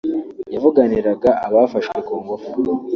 [0.53, 2.51] yavuganiraga abafashwe ku ngufu